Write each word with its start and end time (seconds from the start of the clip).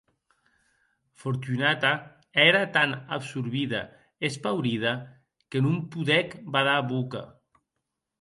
Fortunata 1.23 1.91
ère 2.45 2.63
tant 2.77 2.95
absorbida 3.17 3.81
e 3.89 3.91
espaurida, 4.29 4.93
que 5.49 5.59
non 5.65 5.77
podec 5.93 6.29
badar 6.57 6.81
boca. 6.95 7.23